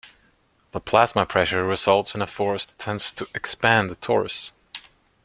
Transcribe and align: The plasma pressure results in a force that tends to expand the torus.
The 0.71 0.79
plasma 0.79 1.27
pressure 1.27 1.63
results 1.63 2.15
in 2.15 2.23
a 2.23 2.25
force 2.25 2.65
that 2.65 2.79
tends 2.79 3.13
to 3.13 3.27
expand 3.35 3.91
the 3.91 3.95
torus. 3.95 4.51